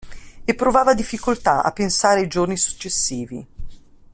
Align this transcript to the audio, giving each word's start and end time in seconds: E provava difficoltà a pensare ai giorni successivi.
E 0.47 0.53
provava 0.55 0.95
difficoltà 0.95 1.61
a 1.61 1.71
pensare 1.71 2.21
ai 2.21 2.27
giorni 2.27 2.57
successivi. 2.57 3.45